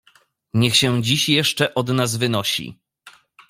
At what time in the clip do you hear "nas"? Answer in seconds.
1.89-2.15